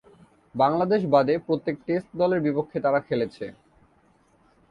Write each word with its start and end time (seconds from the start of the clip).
বাংলাদেশ 0.55 1.01
বাদে 1.13 1.35
প্রত্যেক 1.47 1.75
টেস্ট 1.87 2.09
দলের 2.17 2.39
বিপক্ষে 2.41 2.77
তারা 2.85 2.99
খেলেছে। 3.07 3.45